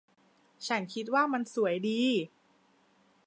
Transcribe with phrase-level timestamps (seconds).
[0.67, 2.01] ฉันคิดว่ามันสวยดี